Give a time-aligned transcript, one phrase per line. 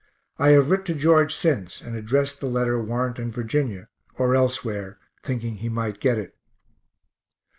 [0.39, 5.57] I have writ to George since, and addressed the letter Warrenton, Va., or elsewhere, thinking
[5.57, 6.35] he might get it.